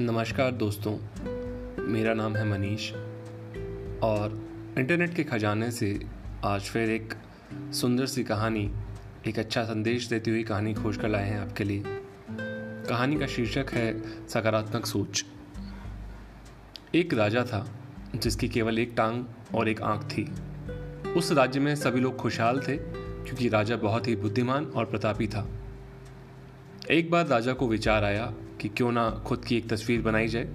[0.00, 0.92] नमस्कार दोस्तों,
[1.84, 2.92] मेरा नाम है मनीष
[4.02, 6.00] और इंटरनेट के खजाने से
[6.44, 7.14] आज फिर एक
[7.72, 8.72] सुंदर सी कहानी,
[9.26, 11.82] एक अच्छा संदेश देती हुई कहानी खोज कर लाए हैं आपके लिए।
[12.88, 15.24] कहानी का शीर्षक है सकारात्मक सोच।
[16.94, 17.68] एक राजा था,
[18.16, 19.24] जिसकी केवल एक टांग
[19.54, 20.32] और एक आँख थी।
[21.10, 25.48] उस राज्य में सभी लोग खुशहाल थे, क्योंकि राजा बहुत ही बुद्धिमान और प्रतापी था।
[26.90, 28.34] एक बार राजा को विचार आया
[28.66, 30.48] कि क्यों ना खुद की एक तस्वीर बनाई जाए।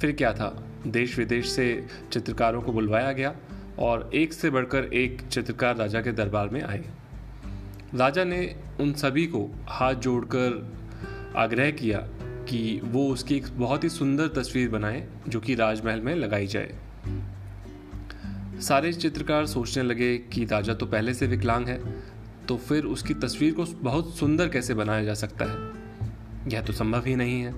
[0.00, 0.64] फिर क्या था?
[0.86, 3.34] देश विदेश से चित्रकारों को बुलवाया गया
[3.78, 6.84] और एक से बढ़कर एक चित्रकार राजा के दरबार में आए।
[7.94, 10.72] राजा ने उन सभी को हाथ जोड़कर
[11.36, 11.98] आग्रह किया
[12.48, 16.78] कि वो उसकी एक बहुत ही सुंदर तस्वीर बनाए जो कि राजमहल में लगाई जाए।
[18.60, 22.02] सारे चित्रकार सोचने लगे कि राजा तो पहले से विकलांग है
[22.48, 25.82] तो फिर उसकी तस्वीर को बहुत सुंदर कैसे बनाया जा सकता है?
[26.48, 27.54] यह तो संभव ही नहीं है।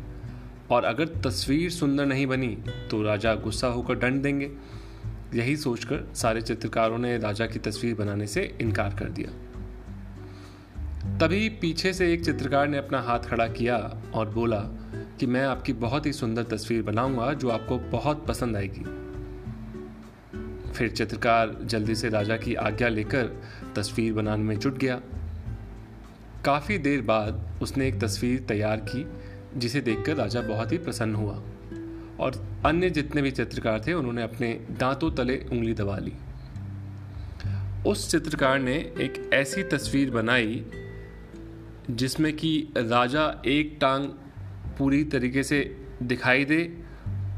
[0.70, 2.56] और अगर तस्वीर सुंदर नहीं बनी
[2.90, 4.50] तो राजा गुस्सा होकर दंड देंगे।
[5.34, 9.30] यही सोचकर सारे चित्रकारों ने राजा की तस्वीर बनाने से इनकार कर दिया।
[11.18, 13.76] तभी पीछे से एक चित्रकार ने अपना हाथ खड़ा किया
[14.14, 14.60] और बोला
[15.20, 18.84] कि मैं आपकी बहुत ही सुंदर तस्वीर बनाऊँगा, जो आपको बहुत पसंद आएगी।
[20.72, 23.42] फिर चित्रकार जल्दी से राजा की आज्ञा लेकर
[23.76, 25.00] तस्वीर बनाने में जुट गया।
[26.44, 29.06] काफ़ी देर बाद उसने एक तस्वीर तैयार की,
[29.56, 31.34] जिसे देखकर राजा बहुत ही प्रसन्न हुआ
[32.20, 36.12] और अन्य जितने भी चित्रकार थे, उन्होंने अपने दांतों तले उंगली दबा ली।
[37.86, 40.64] उस चित्रकार ने एक ऐसी तस्वीर बनाई,
[41.90, 44.04] जिसमें कि राजा एक टांग
[44.78, 46.78] पूरी तरीके से दिखाई दे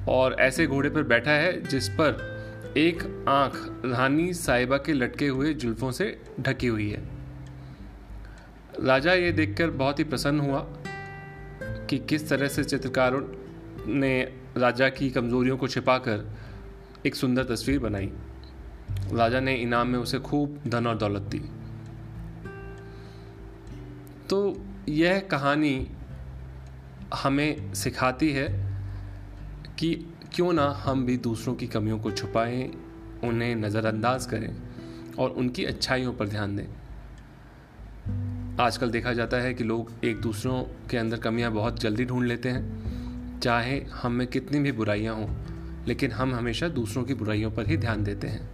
[0.09, 5.55] और ऐसे घोड़े पर बैठा है, जिस पर एक आँख रानी साहिबा के लटके हुए
[5.55, 7.16] जुल्फों से ढकी हुई है।
[8.81, 10.61] राजा ये देखकर बहुत ही प्रसन्न हुआ
[11.63, 13.21] कि किस तरह से चित्रकारों
[13.87, 16.37] ने राजा की कमज़ोरियों को छिपाकर
[17.07, 18.13] एक सुंदर तस्वीर बनाई।
[19.13, 21.39] राजा ने इनाम में उसे खूब धन और दौलत दी।
[24.31, 25.91] तो यह कहानी
[27.15, 28.49] हमें सिखाती है
[29.79, 32.73] कि क्यों ना हम भी दूसरों की कमियों को छुपाएँ,
[33.25, 34.57] उन्हें नज़रअंदाज करें
[35.19, 36.67] और उनकी अच्छाइयों पर ध्यान दें।
[38.61, 42.49] आजकल देखा जाता है कि लोग एक दूसरों के अंदर कमियाँ बहुत जल्दी ढूंढ लेते
[42.49, 45.27] हैं, चाहे हम में कितनी भी बुराइयाँ हों,
[45.87, 48.49] लेकिन हम हमेशा दूसरों की बुराइयों पर ही ध्यान देते हैं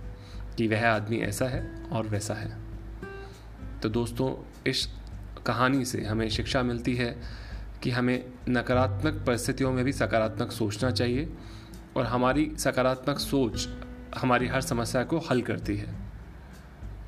[0.56, 2.58] कि वह आदमी ऐसा है और वैसा है।
[3.82, 4.34] तो दोस्तों,
[4.70, 4.88] इस
[5.46, 7.16] कहानी से हमें शिक्षा मिलती है
[7.82, 11.28] कि हमें नकारात्मक परिस्थितियों में भी सकारात्मक सोचना चाहिए
[11.96, 13.68] और हमारी सकारात्मक सोच
[14.18, 15.94] हमारी हर समस्या को हल करती है।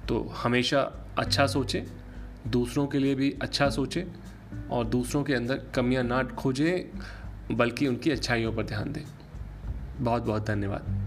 [0.08, 0.80] तो हमेशा
[1.18, 2.03] अच्छा सोचें
[2.46, 4.04] दूसरों के लिए भी अच्छा सोचें
[4.68, 6.98] और दूसरों के अंदर कमियाँ ना खोजें,
[7.56, 9.02] बल्कि उनकी अच्छाइयों पर ध्यान दें।
[10.04, 11.03] बहुत बहुत धन्यवाद।